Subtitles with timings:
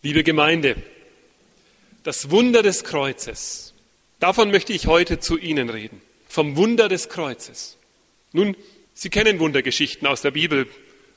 [0.00, 0.76] Liebe Gemeinde,
[2.04, 3.74] das Wunder des Kreuzes,
[4.20, 7.76] davon möchte ich heute zu Ihnen reden, vom Wunder des Kreuzes.
[8.30, 8.56] Nun,
[8.94, 10.68] Sie kennen Wundergeschichten aus der Bibel,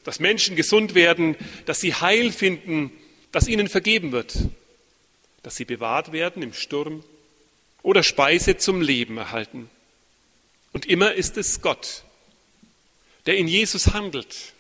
[0.04, 2.91] dass Menschen gesund werden, dass sie Heil finden,
[3.31, 4.36] dass ihnen vergeben wird,
[5.43, 7.04] dass sie bewahrt werden im Sturm
[7.84, 9.70] oder Speise zum Leben erhalten.
[10.73, 12.04] Und immer ist es Gott,
[13.27, 14.54] der in Jesus handelt,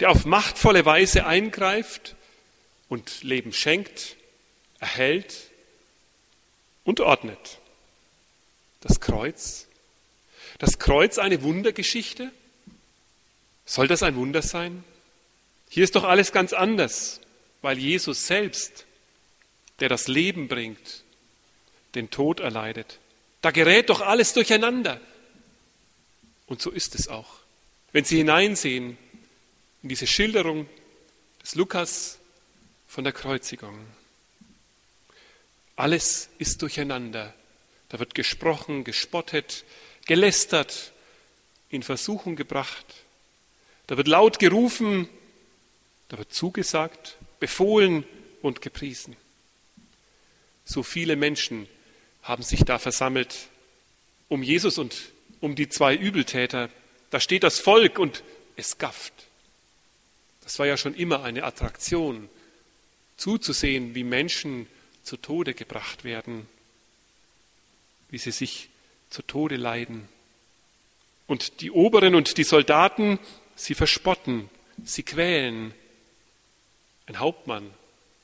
[0.00, 2.16] der auf machtvolle Weise eingreift
[2.90, 4.16] und Leben schenkt,
[4.80, 5.34] erhält
[6.84, 7.58] und ordnet.
[8.80, 9.68] Das Kreuz.
[10.58, 12.32] Das Kreuz eine Wundergeschichte?
[13.64, 14.84] Soll das ein Wunder sein?
[15.70, 17.20] Hier ist doch alles ganz anders,
[17.62, 18.84] weil Jesus selbst,
[19.78, 21.04] der das Leben bringt,
[21.94, 22.98] den Tod erleidet.
[23.40, 25.00] Da gerät doch alles durcheinander.
[26.46, 27.38] Und so ist es auch.
[27.92, 28.98] Wenn Sie hineinsehen
[29.84, 30.68] in diese Schilderung
[31.40, 32.19] des Lukas
[32.90, 33.86] von der Kreuzigung.
[35.76, 37.32] Alles ist durcheinander.
[37.88, 39.64] Da wird gesprochen, gespottet,
[40.06, 40.90] gelästert,
[41.68, 42.84] in Versuchung gebracht.
[43.86, 45.08] Da wird laut gerufen,
[46.08, 48.04] da wird zugesagt, befohlen
[48.42, 49.16] und gepriesen.
[50.64, 51.68] So viele Menschen
[52.24, 53.36] haben sich da versammelt
[54.28, 56.70] um Jesus und um die zwei Übeltäter.
[57.10, 58.24] Da steht das Volk und
[58.56, 59.12] es gafft.
[60.42, 62.28] Das war ja schon immer eine Attraktion,
[63.20, 64.66] zuzusehen, wie Menschen
[65.02, 66.48] zu Tode gebracht werden,
[68.08, 68.70] wie sie sich
[69.10, 70.08] zu Tode leiden.
[71.26, 73.18] Und die Oberen und die Soldaten,
[73.54, 74.48] sie verspotten,
[74.84, 75.74] sie quälen.
[77.06, 77.70] Ein Hauptmann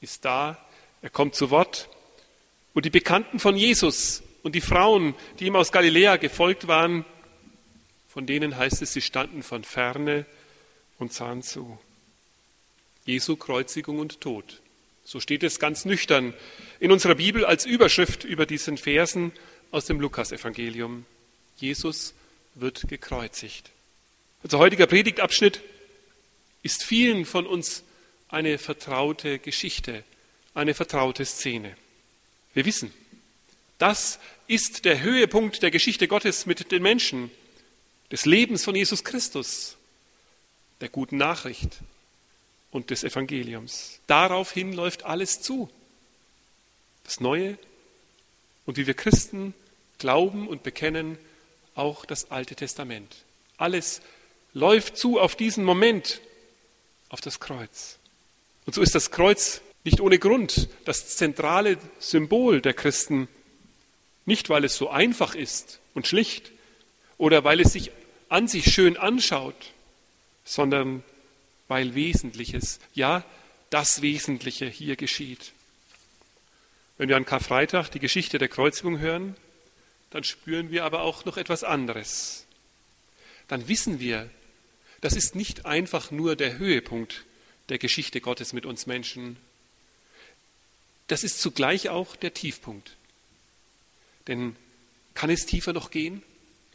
[0.00, 0.58] ist da,
[1.02, 1.88] er kommt zu Wort.
[2.72, 7.04] Und die Bekannten von Jesus und die Frauen, die ihm aus Galiläa gefolgt waren,
[8.08, 10.24] von denen heißt es, sie standen von ferne
[10.98, 11.78] und sahen zu.
[13.04, 14.60] Jesu Kreuzigung und Tod.
[15.06, 16.34] So steht es ganz nüchtern
[16.80, 19.30] in unserer Bibel als Überschrift über diesen Versen
[19.70, 21.06] aus dem Lukasevangelium.
[21.58, 22.12] Jesus
[22.56, 23.70] wird gekreuzigt.
[24.42, 25.60] Unser heutiger Predigtabschnitt
[26.64, 27.84] ist vielen von uns
[28.28, 30.02] eine vertraute Geschichte,
[30.54, 31.76] eine vertraute Szene.
[32.52, 32.92] Wir wissen,
[33.78, 34.18] das
[34.48, 37.30] ist der Höhepunkt der Geschichte Gottes mit den Menschen,
[38.10, 39.76] des Lebens von Jesus Christus,
[40.80, 41.78] der guten Nachricht
[42.76, 44.00] und des Evangeliums.
[44.06, 45.70] Daraufhin läuft alles zu.
[47.04, 47.58] Das Neue
[48.66, 49.54] und wie wir Christen
[49.98, 51.18] glauben und bekennen,
[51.74, 53.24] auch das Alte Testament.
[53.56, 54.02] Alles
[54.52, 56.20] läuft zu auf diesen Moment,
[57.08, 57.98] auf das Kreuz.
[58.66, 63.28] Und so ist das Kreuz nicht ohne Grund das zentrale Symbol der Christen,
[64.26, 66.52] nicht weil es so einfach ist und schlicht
[67.16, 67.90] oder weil es sich
[68.28, 69.72] an sich schön anschaut,
[70.44, 71.02] sondern
[71.68, 73.24] weil Wesentliches, ja,
[73.70, 75.52] das Wesentliche hier geschieht.
[76.98, 79.36] Wenn wir an Karfreitag die Geschichte der Kreuzigung hören,
[80.10, 82.46] dann spüren wir aber auch noch etwas anderes.
[83.48, 84.30] Dann wissen wir,
[85.00, 87.24] das ist nicht einfach nur der Höhepunkt
[87.68, 89.36] der Geschichte Gottes mit uns Menschen.
[91.08, 92.96] Das ist zugleich auch der Tiefpunkt.
[94.28, 94.56] Denn
[95.14, 96.22] kann es tiefer noch gehen?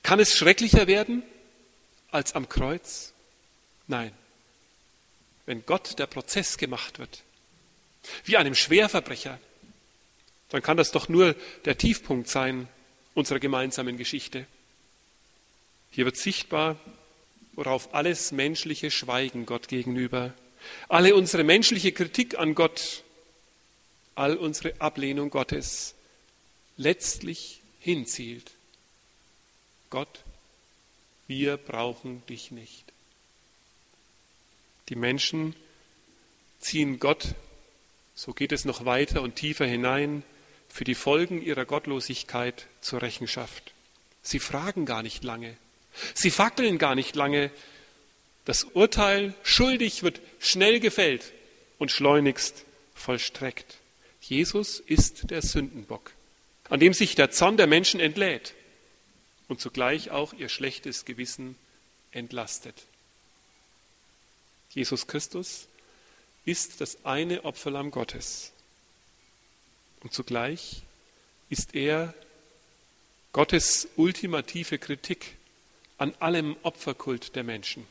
[0.04, 1.24] Kann es schrecklicher werden
[2.12, 3.14] als am Kreuz?
[3.88, 4.12] Nein
[5.46, 7.24] wenn Gott der Prozess gemacht wird,
[8.26, 9.40] wie einem Schwerverbrecher,
[10.50, 11.36] dann kann das doch nur
[11.66, 12.68] der Tiefpunkt sein
[13.14, 14.46] unserer gemeinsamen Geschichte.
[15.92, 16.78] Hier wird sichtbar,
[17.54, 20.34] worauf alles menschliche Schweigen Gott gegenüber,
[20.88, 23.04] alle unsere menschliche Kritik an Gott,
[24.16, 25.96] all unsere Ablehnung Gottes
[26.78, 28.52] letztlich hinzielt.
[29.90, 30.24] Gott,
[31.28, 32.91] wir brauchen dich nicht.
[34.90, 35.56] Die Menschen
[36.60, 37.36] ziehen Gott,
[38.16, 40.24] so geht es noch weiter und tiefer hinein,
[40.70, 43.74] für die Folgen ihrer Gottlosigkeit zur Rechenschaft.
[44.22, 45.58] Sie fragen gar nicht lange.
[46.14, 47.52] Sie fackeln gar nicht lange.
[48.46, 51.34] Das Urteil schuldig wird schnell gefällt
[51.78, 52.66] und schleunigst
[52.96, 53.78] vollstreckt.
[54.22, 56.12] Jesus ist der Sündenbock,
[56.70, 58.54] an dem sich der Zorn der Menschen entlädt
[59.48, 61.56] und zugleich auch ihr schlechtes Gewissen
[62.12, 62.76] entlastet.
[64.74, 65.68] Jesus Christus
[66.46, 68.52] ist das eine Opferlamm Gottes.
[70.02, 70.82] Und zugleich
[71.50, 72.14] ist er
[73.34, 75.36] Gottes ultimative Kritik
[75.98, 77.86] an allem Opferkult der Menschen.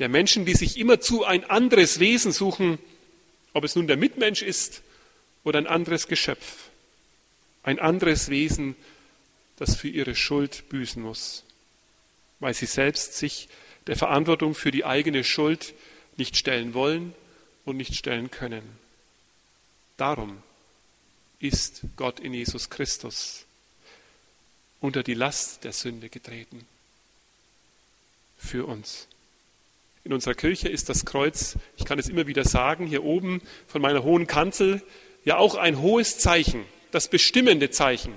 [0.00, 2.78] Der Menschen, die sich immerzu ein anderes Wesen suchen,
[3.54, 4.82] ob es nun der Mitmensch ist
[5.44, 6.68] oder ein anderes Geschöpf.
[7.62, 8.74] Ein anderes Wesen,
[9.56, 11.44] das für ihre Schuld büßen muss,
[12.40, 13.48] weil sie selbst sich
[13.86, 15.74] der Verantwortung für die eigene Schuld
[16.16, 17.14] nicht stellen wollen
[17.64, 18.62] und nicht stellen können.
[19.96, 20.42] Darum
[21.38, 23.46] ist Gott in Jesus Christus
[24.80, 26.66] unter die Last der Sünde getreten.
[28.38, 29.06] Für uns.
[30.04, 33.82] In unserer Kirche ist das Kreuz, ich kann es immer wieder sagen, hier oben von
[33.82, 34.82] meiner hohen Kanzel,
[35.24, 38.14] ja auch ein hohes Zeichen, das bestimmende Zeichen.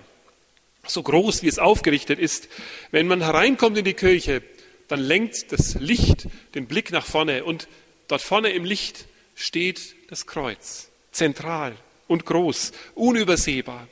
[0.85, 2.49] So groß, wie es aufgerichtet ist.
[2.91, 4.41] Wenn man hereinkommt in die Kirche,
[4.87, 7.67] dann lenkt das Licht den Blick nach vorne und
[8.07, 11.75] dort vorne im Licht steht das Kreuz, zentral
[12.07, 13.87] und groß, unübersehbar.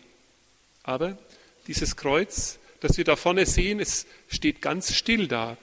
[0.83, 1.17] Aber
[1.67, 5.57] dieses Kreuz, das wir da vorne sehen, es steht ganz still da,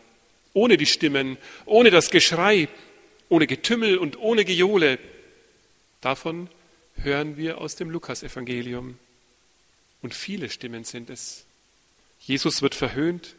[0.53, 1.37] ohne die Stimmen,
[1.67, 2.69] ohne das Geschrei,
[3.29, 4.99] ohne Getümmel und ohne Gejohle.
[6.01, 6.49] Davon
[6.97, 8.99] hören wir aus dem Lukasevangelium.
[10.01, 11.45] Und viele Stimmen sind es.
[12.21, 13.35] Jesus wird verhöhnt,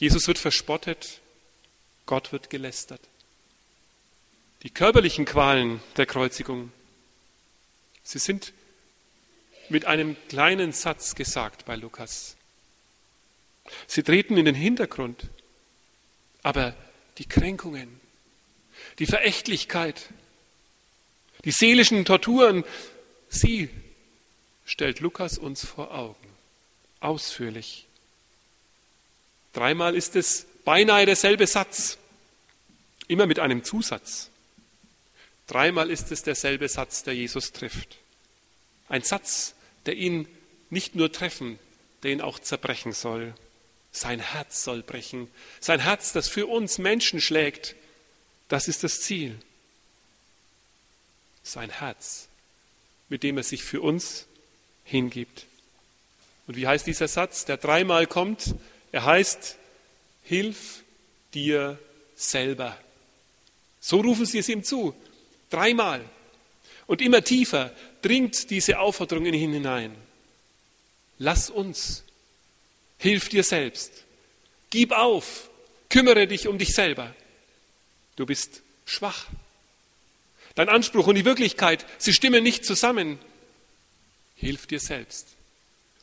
[0.00, 1.20] Jesus wird verspottet,
[2.06, 3.02] Gott wird gelästert.
[4.62, 6.72] Die körperlichen Qualen der Kreuzigung,
[8.02, 8.54] sie sind
[9.68, 12.36] mit einem kleinen Satz gesagt bei Lukas.
[13.86, 15.28] Sie treten in den Hintergrund,
[16.42, 16.74] aber
[17.18, 18.00] die Kränkungen,
[18.98, 20.08] die Verächtlichkeit,
[21.44, 22.64] die seelischen Torturen,
[23.28, 23.68] sie
[24.64, 26.26] stellt Lukas uns vor Augen,
[27.00, 27.86] ausführlich.
[29.52, 31.98] Dreimal ist es beinahe derselbe Satz,
[33.08, 34.30] immer mit einem Zusatz.
[35.46, 37.98] Dreimal ist es derselbe Satz, der Jesus trifft.
[38.88, 39.54] Ein Satz,
[39.86, 40.28] der ihn
[40.68, 41.58] nicht nur treffen,
[42.02, 43.34] der ihn auch zerbrechen soll.
[43.92, 45.28] Sein Herz soll brechen.
[45.58, 47.74] Sein Herz, das für uns Menschen schlägt,
[48.48, 49.36] das ist das Ziel.
[51.42, 52.28] Sein Herz,
[53.08, 54.26] mit dem er sich für uns
[54.84, 55.46] hingibt.
[56.46, 58.54] Und wie heißt dieser Satz, der dreimal kommt?
[58.92, 59.56] Er heißt,
[60.24, 60.82] hilf
[61.32, 61.78] dir
[62.14, 62.76] selber.
[63.80, 64.94] So rufen sie es ihm zu.
[65.48, 66.04] Dreimal.
[66.86, 67.72] Und immer tiefer
[68.02, 69.94] dringt diese Aufforderung in ihn hinein.
[71.18, 72.04] Lass uns.
[72.98, 74.04] Hilf dir selbst.
[74.70, 75.50] Gib auf.
[75.88, 77.14] Kümmere dich um dich selber.
[78.16, 79.26] Du bist schwach.
[80.54, 83.18] Dein Anspruch und die Wirklichkeit, sie stimmen nicht zusammen.
[84.34, 85.28] Hilf dir selbst.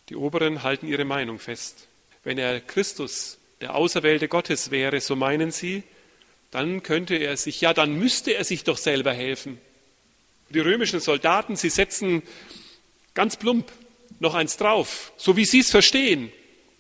[0.09, 1.86] Die Oberen halten ihre Meinung fest.
[2.27, 5.83] Wenn er Christus, der Auserwählte Gottes wäre, so meinen sie,
[6.51, 9.62] dann könnte er sich, ja, dann müsste er sich doch selber helfen.
[10.50, 12.24] Die römischen Soldaten, sie setzen
[13.13, 13.71] ganz plump
[14.19, 16.29] noch eins drauf, so wie sie es verstehen,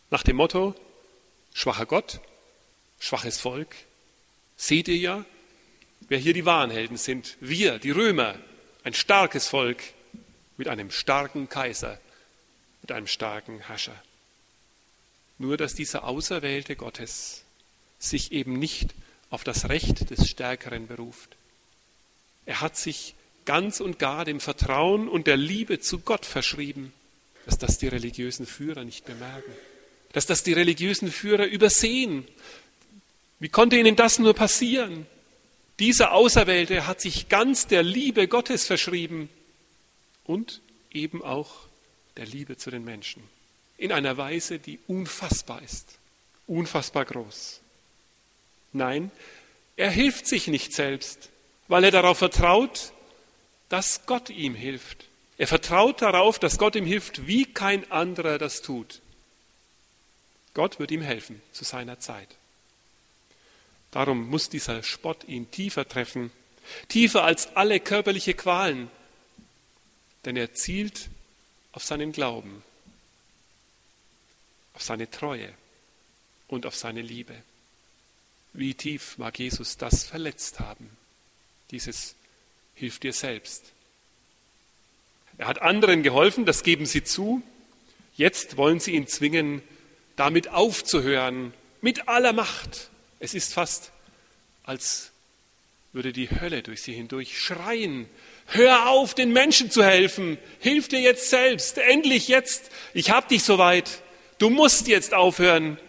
[0.09, 0.75] nach dem Motto,
[1.53, 2.19] schwacher Gott,
[2.99, 3.73] schwaches Volk.
[4.57, 5.25] Seht ihr ja,
[6.09, 7.37] wer hier die wahren Helden sind?
[7.39, 8.35] Wir, die Römer,
[8.83, 9.81] ein starkes Volk
[10.57, 12.01] mit einem starken Kaiser,
[12.81, 13.95] mit einem starken Herrscher.
[15.37, 17.43] Nur dass dieser Auserwählte Gottes
[17.99, 18.93] sich eben nicht
[19.29, 21.35] auf das Recht des Stärkeren beruft.
[22.45, 23.13] Er hat sich
[23.45, 26.93] ganz und gar dem Vertrauen und der Liebe zu Gott verschrieben,
[27.45, 29.51] dass das die religiösen Führer nicht bemerken,
[30.13, 32.27] dass das die religiösen Führer übersehen.
[33.39, 35.05] Wie konnte ihnen das nur passieren?
[35.79, 39.29] Dieser Auserwählte hat sich ganz der Liebe Gottes verschrieben
[40.23, 40.61] und
[40.91, 41.67] eben auch
[42.17, 43.21] der Liebe zu den Menschen.
[43.77, 45.97] In einer Weise, die unfassbar ist,
[46.47, 47.61] unfassbar groß.
[48.73, 49.11] Nein,
[49.75, 51.29] er hilft sich nicht selbst,
[51.67, 52.91] weil er darauf vertraut,
[53.69, 55.05] dass Gott ihm hilft.
[55.37, 59.01] Er vertraut darauf, dass Gott ihm hilft, wie kein anderer das tut.
[60.55, 62.29] Gott wird ihm helfen zu seiner Zeit.
[63.91, 66.31] Darum muss dieser Spott ihn tiefer treffen,
[66.87, 68.89] tiefer als alle körperliche Qualen,
[70.25, 71.09] denn er zielt
[71.71, 72.63] auf seinen Glauben,
[74.77, 75.51] auf seine Treue
[76.47, 77.33] und auf seine Liebe.
[78.53, 80.87] Wie tief mag Jesus das verletzt haben?
[81.71, 82.13] Dieses
[82.75, 83.71] Hilf dir selbst.
[85.39, 87.41] Er hat anderen geholfen, das geben sie zu.
[88.17, 89.63] Jetzt wollen sie ihn zwingen,
[90.15, 92.91] damit aufzuhören, mit aller Macht.
[93.19, 93.91] Es ist fast,
[94.61, 95.09] als
[95.91, 98.07] würde die Hölle durch sie hindurch schreien.
[98.45, 100.37] Hör auf, den Menschen zu helfen.
[100.59, 101.79] Hilf dir jetzt selbst.
[101.79, 102.69] Endlich jetzt.
[102.93, 104.03] Ich hab dich soweit.
[104.37, 105.79] Du musst jetzt aufhören.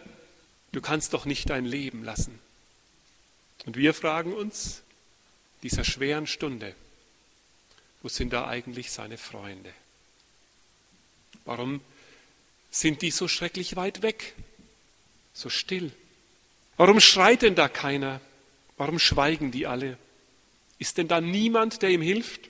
[0.73, 2.39] Du kannst doch nicht dein Leben lassen.
[3.67, 4.83] Und wir fragen uns,
[5.63, 6.75] dieser schweren Stunde,
[8.03, 9.73] wo sind da eigentlich seine Freunde?
[11.45, 11.81] Warum
[12.71, 14.35] sind die so schrecklich weit weg,
[15.35, 15.91] so still?
[16.77, 18.21] Warum schreit denn da keiner?
[18.77, 19.99] Warum schweigen die alle?
[20.79, 22.49] Ist denn da niemand, der ihm hilft?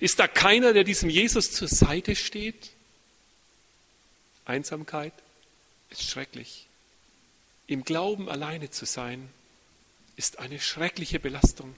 [0.00, 2.70] Ist da keiner, der diesem Jesus zur Seite steht?
[4.44, 5.12] Einsamkeit
[5.90, 6.66] ist schrecklich.
[7.66, 9.28] Im Glauben alleine zu sein,
[10.16, 11.74] ist eine schreckliche Belastung.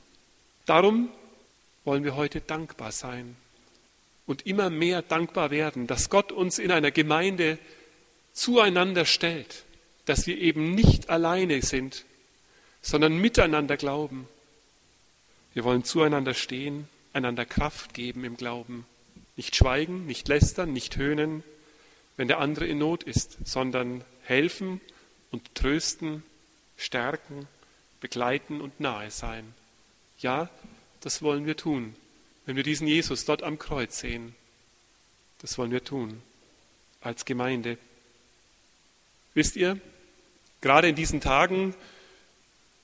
[0.67, 1.11] Darum
[1.85, 3.37] wollen wir heute dankbar sein
[4.27, 7.59] und immer mehr dankbar werden, dass Gott uns in einer Gemeinde
[8.33, 9.65] zueinander stellt,
[10.07, 12.05] dass wir eben nicht alleine sind,
[12.81, 14.29] sondern miteinander glauben.
[15.55, 18.87] Wir wollen zueinander stehen, einander Kraft geben im Glauben,
[19.37, 21.45] nicht schweigen, nicht lästern, nicht höhnen,
[22.17, 24.81] wenn der andere in Not ist, sondern helfen
[25.31, 26.23] und trösten,
[26.77, 27.47] stärken,
[28.01, 29.55] begleiten und nahe sein.
[30.19, 30.51] Ja,
[31.01, 31.95] das wollen wir tun,
[32.47, 34.35] wenn wir diesen Jesus dort am Kreuz sehen.
[35.41, 36.23] Das wollen wir tun
[37.01, 37.79] als Gemeinde.
[39.35, 39.81] Wisst ihr,
[40.61, 41.75] gerade in diesen Tagen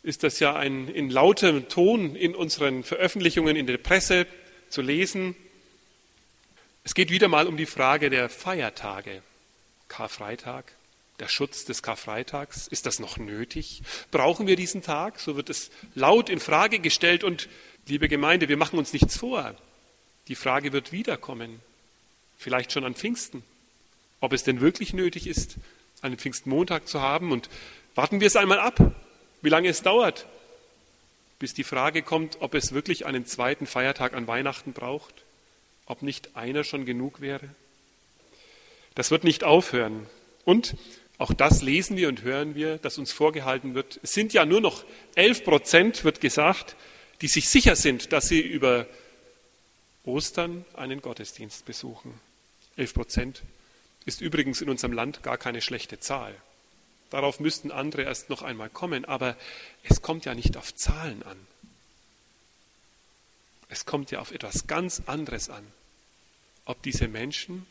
[0.03, 4.27] ist das ja ein in lautem Ton in unseren Veröffentlichungen in der Presse
[4.69, 5.37] zu lesen.
[6.89, 9.21] Es geht wieder mal um die Frage der Feiertage.
[9.89, 10.73] Karfreitag,
[11.21, 13.83] der Schutz des Karfreitags, ist das noch nötig?
[14.11, 15.21] Brauchen wir diesen Tag?
[15.21, 17.51] So wird es laut in Frage gestellt und
[17.89, 19.55] liebe Gemeinde, wir machen uns nichts vor.
[20.29, 21.61] Die Frage wird wiederkommen.
[22.39, 23.45] Vielleicht schon an Pfingsten.
[24.21, 25.57] Ob es denn wirklich nötig ist,
[26.01, 27.51] einen Pfingstmontag zu haben und
[27.97, 28.81] warten wir es einmal ab,
[29.43, 30.25] wie lange es dauert,
[31.39, 35.27] bis die Frage kommt, ob es wirklich einen zweiten Feiertag an Weihnachten braucht,
[35.89, 37.49] ob nicht einer schon genug wäre.
[38.95, 40.07] Das wird nicht aufhören.
[40.45, 40.77] Und
[41.19, 43.99] auch das lesen wir und hören wir, dass uns vorgehalten wird.
[44.03, 46.77] Es sind ja nur noch elf Prozent, wird gesagt,
[47.21, 48.87] die sich sicher sind, dass sie über
[50.05, 52.21] Ostern einen Gottesdienst besuchen.
[52.77, 53.43] Elf Prozent
[54.05, 56.35] ist übrigens in unserem Land gar keine schlechte Zahl.
[57.11, 59.37] Darauf müssten andere erst noch einmal kommen, aber
[59.83, 61.39] es kommt ja nicht auf Zahlen an.
[63.69, 65.65] Es kommt ja auf etwas ganz anderes an,
[66.65, 67.67] ob diese Menschen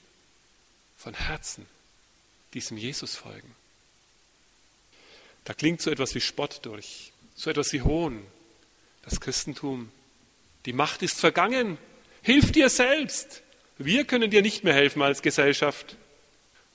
[0.97, 1.65] von Herzen
[2.53, 3.55] diesem Jesus folgen.
[5.43, 8.25] Da klingt so etwas wie Spott durch, so etwas wie Hohn.
[9.03, 9.91] Das Christentum,
[10.65, 11.77] die Macht ist vergangen.
[12.21, 13.41] Hilf dir selbst.
[13.77, 15.95] Wir können dir nicht mehr helfen als Gesellschaft.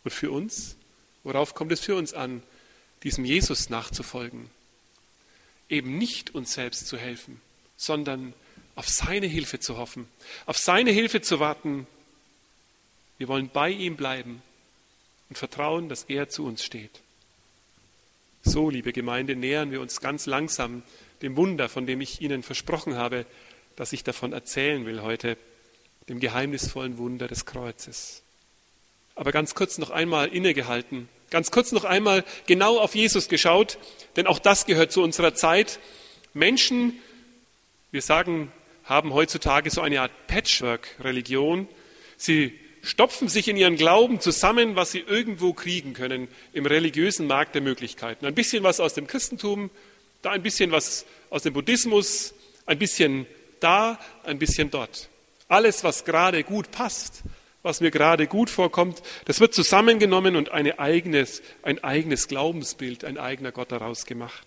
[0.04, 0.76] Und für uns,
[1.22, 2.42] worauf kommt es für uns an?
[3.02, 4.50] diesem Jesus nachzufolgen.
[5.68, 7.40] Eben nicht uns selbst zu helfen,
[7.76, 8.34] sondern
[8.74, 10.08] auf seine Hilfe zu hoffen,
[10.46, 11.86] auf seine Hilfe zu warten.
[13.18, 14.42] Wir wollen bei ihm bleiben
[15.28, 17.00] und vertrauen, dass er zu uns steht.
[18.42, 20.82] So, liebe Gemeinde, nähern wir uns ganz langsam
[21.20, 23.24] dem Wunder, von dem ich Ihnen versprochen habe,
[23.76, 25.36] dass ich davon erzählen will heute,
[26.08, 28.22] dem geheimnisvollen Wunder des Kreuzes.
[29.14, 33.78] Aber ganz kurz noch einmal innegehalten Ganz kurz noch einmal genau auf Jesus geschaut,
[34.16, 35.80] denn auch das gehört zu unserer Zeit.
[36.34, 36.92] Menschen,
[37.90, 38.52] wir sagen,
[38.84, 41.68] haben heutzutage so eine Art Patchwork-Religion.
[42.16, 47.54] Sie stopfen sich in ihren Glauben zusammen, was sie irgendwo kriegen können im religiösen Markt
[47.54, 48.26] der Möglichkeiten.
[48.26, 49.70] Ein bisschen was aus dem Christentum,
[50.20, 52.34] da ein bisschen was aus dem Buddhismus,
[52.66, 53.26] ein bisschen
[53.60, 55.08] da, ein bisschen dort.
[55.48, 57.22] Alles, was gerade gut passt,
[57.62, 63.18] was mir gerade gut vorkommt, das wird zusammengenommen und eine eigenes, ein eigenes Glaubensbild, ein
[63.18, 64.46] eigener Gott daraus gemacht.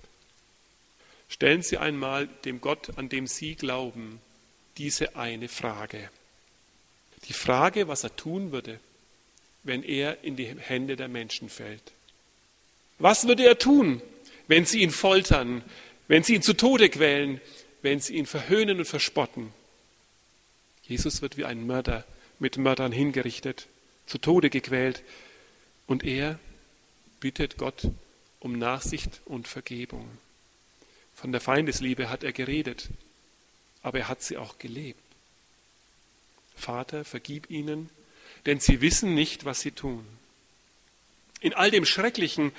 [1.27, 4.19] Stellen Sie einmal dem Gott, an dem Sie glauben,
[4.77, 6.09] diese eine Frage.
[7.27, 8.79] Die Frage, was er tun würde,
[9.63, 11.91] wenn er in die Hände der Menschen fällt.
[12.99, 14.01] Was würde er tun,
[14.47, 15.63] wenn sie ihn foltern,
[16.07, 17.41] wenn sie ihn zu Tode quälen,
[17.81, 19.51] wenn sie ihn verhöhnen und verspotten?
[20.83, 22.05] Jesus wird wie ein Mörder
[22.37, 23.67] mit Mördern hingerichtet,
[24.05, 25.01] zu Tode gequält.
[25.87, 26.39] Und er
[27.19, 27.87] bittet Gott
[28.39, 30.07] um Nachsicht und Vergebung.
[31.15, 32.89] Von der Feindesliebe hat er geredet,
[33.81, 34.99] aber er hat sie auch gelebt.
[36.55, 37.89] Vater, vergib ihnen,
[38.45, 40.05] denn sie wissen nicht, was sie tun.
[41.39, 42.51] In all dem Schrecklichen,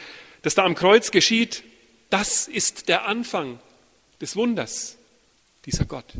[0.42, 1.62] das da am Kreuz geschieht,
[2.10, 3.58] das ist der Anfang
[4.20, 4.96] des Wunders,
[5.64, 6.14] dieser Gott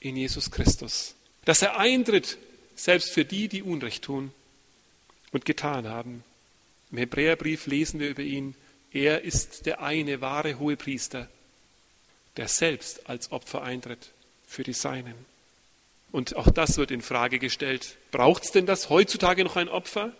[0.00, 1.14] in Jesus Christus,
[1.44, 2.38] dass er eintritt
[2.74, 4.32] selbst für die, die Unrecht tun
[5.32, 6.24] und getan haben.
[6.90, 8.54] Im Hebräerbrief lesen wir über ihn,
[8.92, 11.28] er ist der eine wahre Hohepriester,
[12.40, 14.12] der selbst als Opfer eintritt
[14.46, 15.14] für die Seinen.
[16.10, 17.98] Und auch das wird in Frage gestellt.
[18.12, 20.12] Braucht es denn das heutzutage noch ein Opfer?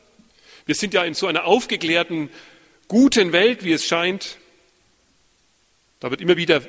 [0.66, 2.28] Wir sind ja in so einer aufgeklärten,
[2.88, 4.36] guten Welt, wie es scheint.
[5.98, 6.60] Da wird immer wieder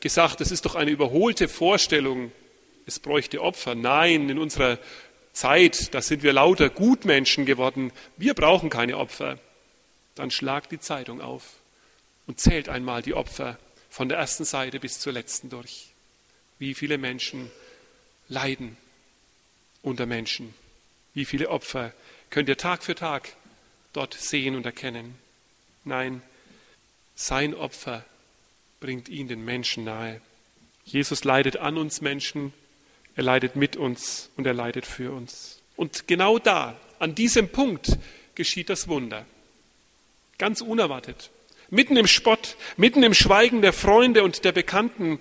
[0.00, 2.32] gesagt, das ist doch eine überholte Vorstellung,
[2.84, 3.76] es bräuchte Opfer.
[3.76, 4.76] Nein, in unserer
[5.32, 9.38] Zeit, da sind wir lauter Gutmenschen geworden, wir brauchen keine Opfer,
[10.16, 11.44] dann schlagt die Zeitung auf
[12.26, 13.56] und zählt einmal die Opfer
[13.96, 15.86] von der ersten Seite bis zur letzten durch.
[16.58, 17.50] Wie viele Menschen
[18.28, 18.76] leiden
[19.80, 20.52] unter Menschen.
[21.14, 21.94] Wie viele Opfer
[22.28, 23.34] könnt ihr Tag für Tag
[23.94, 25.14] dort sehen und erkennen.
[25.84, 26.20] Nein,
[27.14, 28.04] sein Opfer
[28.80, 30.20] bringt ihn den Menschen nahe.
[30.84, 32.52] Jesus leidet an uns Menschen,
[33.14, 35.62] Er leidet mit uns und er leidet für uns.
[35.74, 37.96] Und genau da, an diesem Punkt,
[38.34, 39.24] geschieht das Wunder.
[40.36, 41.30] Ganz unerwartet.
[41.70, 45.18] Mitten im Spott, mitten im Schweigen der Freunde und der Bekannten,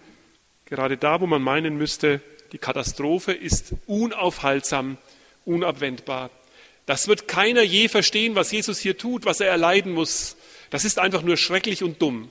[0.66, 2.22] gerade da, wo man meinen müsste,
[2.52, 4.98] die Katastrophe ist unaufhaltsam,
[5.46, 6.30] unabwendbar.
[6.86, 10.36] Das wird keiner je verstehen, was Jesus hier tut, was er erleiden muss.
[10.70, 12.30] Das ist einfach nur schrecklich und dumm.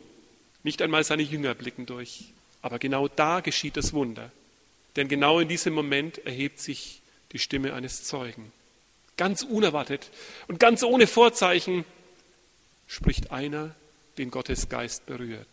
[0.62, 2.26] Nicht einmal seine Jünger blicken durch.
[2.62, 4.30] Aber genau da geschieht das Wunder.
[4.96, 7.02] Denn genau in diesem Moment erhebt sich
[7.32, 8.52] die Stimme eines Zeugen.
[9.16, 10.10] Ganz unerwartet
[10.48, 11.84] und ganz ohne Vorzeichen
[12.86, 13.74] spricht einer,
[14.18, 15.48] den Gottes Geist berührt.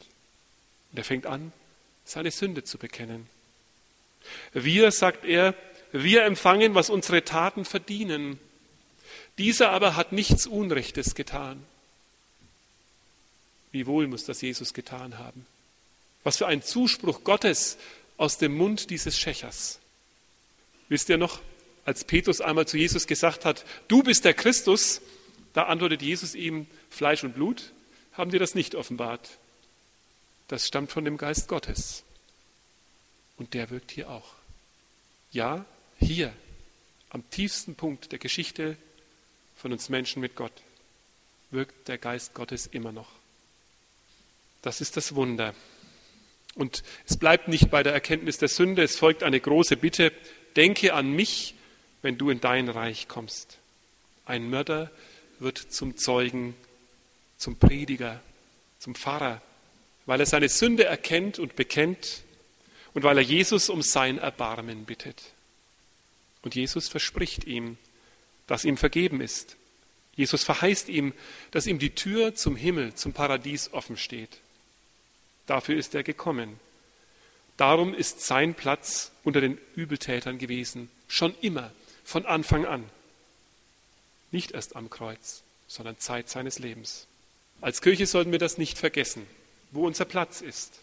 [0.92, 1.52] Und er fängt an,
[2.06, 3.30] seine Sünde zu bekennen.
[4.54, 5.56] Wir, sagt er,
[5.92, 8.40] wir empfangen, was unsere Taten verdienen.
[9.38, 11.66] Dieser aber hat nichts Unrechtes getan.
[13.72, 15.46] Wie wohl muss das Jesus getan haben?
[16.24, 17.78] Was für ein Zuspruch Gottes
[18.18, 19.80] aus dem Mund dieses Schächers.
[20.90, 21.40] Wisst ihr noch,
[21.86, 25.02] als Petrus einmal zu Jesus gesagt hat, du bist der Christus,
[25.54, 27.72] da antwortet Jesus ihm, Fleisch und Blut
[28.14, 29.38] haben dir das nicht offenbart.
[30.48, 32.04] Das stammt von dem Geist Gottes.
[33.38, 34.34] Und der wirkt hier auch.
[35.32, 35.66] Ja,
[35.98, 36.34] hier,
[37.10, 38.78] am tiefsten Punkt der Geschichte
[39.56, 40.52] von uns Menschen mit Gott,
[41.52, 43.10] wirkt der Geist Gottes immer noch.
[44.62, 45.56] Das ist das Wunder.
[46.56, 50.12] Und es bleibt nicht bei der Erkenntnis der Sünde, es folgt eine große Bitte,
[50.56, 51.56] denke an mich,
[52.02, 53.58] wenn du in dein Reich kommst.
[54.26, 54.92] Ein Mörder
[55.40, 56.56] wird zum Zeugen,
[57.42, 58.22] zum Prediger,
[58.80, 59.42] zum Pfarrer,
[60.06, 62.22] weil er seine Sünde erkennt und bekennt
[62.94, 65.22] und weil er Jesus um sein Erbarmen bittet.
[66.44, 67.78] Und Jesus verspricht ihm,
[68.46, 69.56] dass ihm vergeben ist.
[70.16, 71.14] Jesus verheißt ihm,
[71.52, 74.40] dass ihm die Tür zum Himmel, zum Paradies offen steht.
[75.48, 76.60] Dafür ist er gekommen.
[77.58, 81.72] Darum ist sein Platz unter den Übeltätern gewesen, schon immer,
[82.04, 82.84] von Anfang an.
[84.32, 87.08] Nicht erst am Kreuz, sondern Zeit seines Lebens.
[87.62, 89.26] Als Kirche sollten wir das nicht vergessen,
[89.72, 90.80] wo unser Platz ist.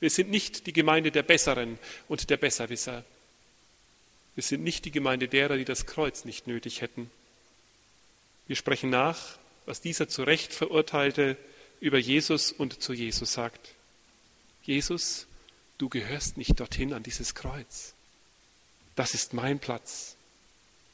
[0.00, 1.78] Wir sind nicht die Gemeinde der Besseren
[2.08, 3.04] und der Besserwisser.
[4.34, 7.10] Wir sind nicht die Gemeinde derer, die das Kreuz nicht nötig hätten.
[8.48, 11.36] Wir sprechen nach, was dieser zu Recht verurteilte
[11.80, 13.74] über Jesus und zu Jesus sagt.
[14.62, 15.26] Jesus,
[15.78, 17.94] du gehörst nicht dorthin an dieses Kreuz.
[18.96, 20.16] Das ist mein Platz.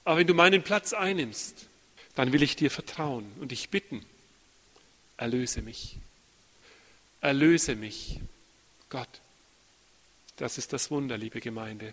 [0.04, 1.66] Aber wenn du meinen Platz einnimmst,
[2.14, 4.04] dann will ich dir vertrauen und dich bitten,
[5.18, 5.98] erlöse mich.
[7.20, 8.20] Erlöse mich
[8.88, 9.08] Gott.
[10.36, 11.92] Das ist das Wunder, liebe Gemeinde.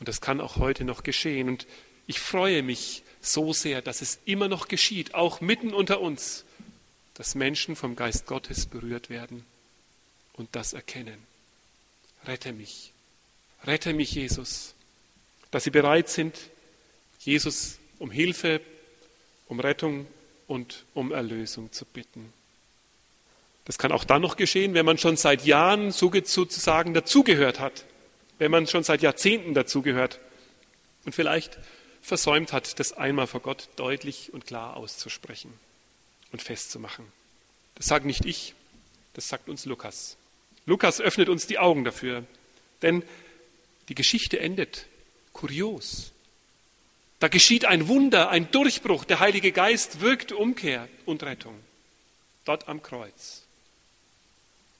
[0.00, 1.48] Und das kann auch heute noch geschehen.
[1.48, 1.66] Und
[2.06, 6.44] ich freue mich so sehr, dass es immer noch geschieht, auch mitten unter uns,
[7.14, 9.44] dass Menschen vom Geist Gottes berührt werden
[10.32, 11.18] und das erkennen.
[12.24, 12.92] Rette mich.
[13.64, 14.74] Rette mich, Jesus.
[15.50, 16.36] Dass sie bereit sind,
[17.20, 18.60] Jesus um Hilfe,
[19.48, 20.06] um Rettung
[20.48, 22.32] und um Erlösung zu bitten.
[23.64, 27.84] Das kann auch dann noch geschehen, wenn man schon seit Jahren sozusagen dazugehört hat,
[28.38, 30.18] wenn man schon seit Jahrzehnten dazugehört
[31.04, 31.58] und vielleicht
[32.00, 35.52] versäumt hat, das einmal vor Gott deutlich und klar auszusprechen
[36.32, 37.04] und festzumachen.
[37.74, 38.54] Das sage nicht ich,
[39.12, 40.16] das sagt uns Lukas.
[40.64, 42.24] Lukas öffnet uns die Augen dafür,
[42.82, 43.02] denn
[43.88, 44.86] die Geschichte endet
[45.32, 46.12] kurios.
[47.18, 49.04] Da geschieht ein Wunder, ein Durchbruch.
[49.04, 51.58] Der Heilige Geist wirkt Umkehr und Rettung.
[52.44, 53.42] Dort am Kreuz.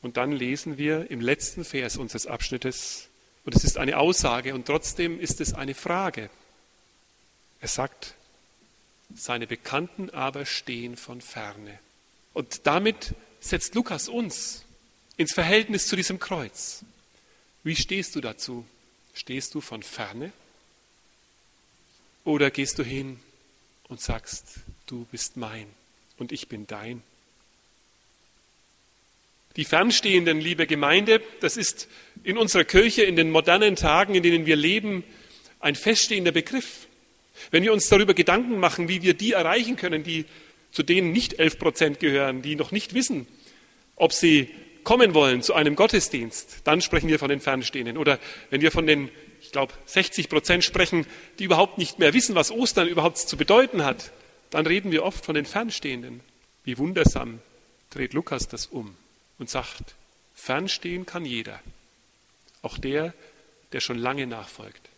[0.02, 3.08] Und dann lesen wir im letzten Vers unseres Abschnittes,
[3.44, 6.28] und es ist eine Aussage und trotzdem ist es eine Frage.
[7.60, 8.14] Er sagt,
[9.14, 11.78] seine Bekannten aber stehen von ferne.
[12.34, 14.64] Und damit setzt Lukas uns
[15.16, 16.84] ins Verhältnis zu diesem Kreuz.
[17.64, 18.66] Wie stehst du dazu?
[19.14, 20.30] Stehst du von ferne?
[22.28, 23.18] Oder gehst du hin
[23.88, 25.64] und sagst, du bist mein
[26.18, 27.02] und ich bin dein?
[29.56, 31.88] Die Fernstehenden, liebe Gemeinde, das ist
[32.24, 35.04] in unserer Kirche in den modernen Tagen, in denen wir leben,
[35.60, 36.86] ein feststehender Begriff.
[37.50, 40.26] Wenn wir uns darüber Gedanken machen, wie wir die erreichen können, die
[40.70, 43.26] zu denen nicht elf Prozent gehören, die noch nicht wissen,
[43.96, 44.50] ob sie
[44.84, 47.96] kommen wollen zu einem Gottesdienst, dann sprechen wir von den Fernstehenden.
[47.96, 48.18] Oder
[48.50, 49.08] wenn wir von den,
[49.48, 51.06] ich glaube, 60 Prozent sprechen,
[51.38, 54.12] die überhaupt nicht mehr wissen, was Ostern überhaupt zu bedeuten hat,
[54.50, 56.20] dann reden wir oft von den Fernstehenden.
[56.64, 57.40] Wie wundersam
[57.88, 58.94] dreht Lukas das um
[59.38, 59.94] und sagt,
[60.34, 61.60] fernstehen kann jeder,
[62.60, 63.14] auch der,
[63.72, 64.90] der schon lange nachfolgt,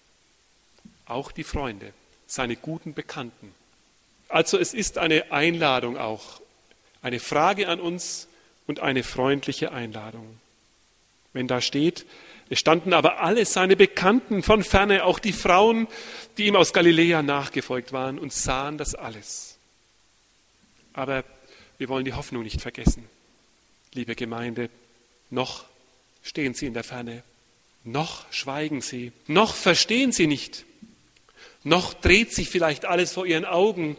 [1.07, 1.93] auch die Freunde,
[2.27, 3.55] seine guten Bekannten.
[4.29, 6.41] Also es ist eine Einladung auch,
[7.03, 8.27] eine Frage an uns
[8.67, 10.41] und eine freundliche Einladung.
[11.33, 12.05] Wenn da steht,
[12.53, 15.87] Es standen aber alle seine Bekannten von ferne, auch die Frauen,
[16.37, 19.57] die ihm aus Galiläa nachgefolgt waren und sahen das alles.
[20.93, 21.23] Aber
[21.79, 23.09] wir wollen die Hoffnung nicht vergessen.
[23.95, 24.69] Liebe Gemeinde,
[25.31, 25.65] noch
[26.23, 27.23] stehen sie in der Ferne,
[27.85, 30.65] noch schweigen sie, noch verstehen sie nicht,
[31.63, 33.97] noch dreht sich vielleicht alles vor ihren Augen,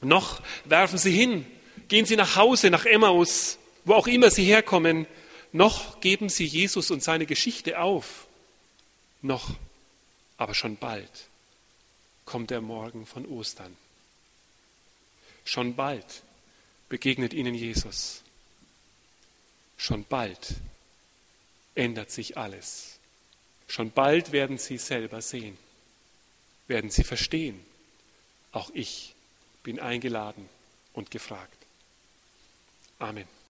[0.00, 1.44] noch werfen sie hin,
[1.88, 5.06] gehen sie nach Hause, nach Emmaus, wo auch immer sie herkommen,
[5.54, 8.26] noch geben sie Jesus und seine Geschichte auf.
[9.22, 9.54] Noch,
[10.36, 11.28] aber schon bald
[12.24, 13.76] kommt der Morgen von Ostern.
[15.44, 16.22] Schon bald
[16.88, 18.22] begegnet ihnen Jesus.
[19.76, 20.54] Schon bald
[21.76, 22.98] ändert sich alles.
[23.68, 25.56] Schon bald werden sie selber sehen,
[26.66, 27.64] werden sie verstehen.
[28.50, 29.14] Auch ich
[29.62, 30.48] bin eingeladen
[30.94, 31.58] und gefragt.
[32.98, 33.33] Amen.